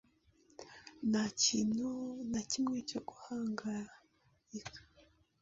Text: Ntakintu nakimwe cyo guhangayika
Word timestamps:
Ntakintu 1.09 1.89
nakimwe 2.31 2.77
cyo 2.89 2.99
guhangayika 3.07 4.79